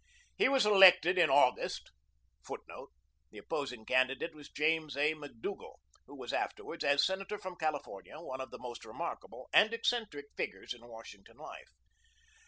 [0.35, 1.91] He was elected in August,
[2.41, 2.89] [Footnote:
[3.29, 5.13] The opposing candidate was James A.
[5.13, 5.75] McDougall,
[6.07, 10.73] who was afterwards, as Senator from California, one of the most remarkable and eccentric figures
[10.73, 11.69] in Washington life.